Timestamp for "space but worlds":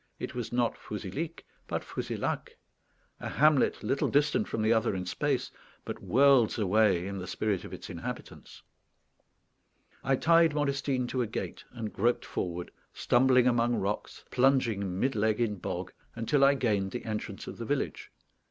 5.05-6.57